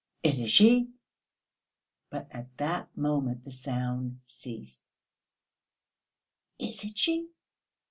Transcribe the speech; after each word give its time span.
"It 0.23 0.39
is 0.39 0.49
she!" 0.49 0.91
But 2.09 2.27
at 2.31 2.57
that 2.57 2.89
moment 2.97 3.43
the 3.45 3.51
sound 3.51 4.21
ceased. 4.25 4.83
"Is 6.57 6.83
it 6.83 6.97
she?" 6.97 7.29